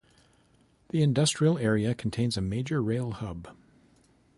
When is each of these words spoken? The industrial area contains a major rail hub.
The 0.89 1.03
industrial 1.03 1.59
area 1.59 1.93
contains 1.93 2.35
a 2.35 2.41
major 2.41 2.81
rail 2.81 3.11
hub. 3.11 3.49